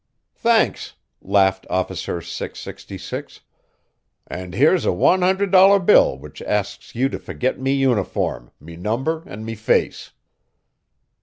[0.33, 3.41] "Thanks," laughed Officer 666,
[4.25, 8.75] "an' here's a wan hundred dollar bill which asks ye to forget me uniform, me
[8.75, 10.09] number an' me face."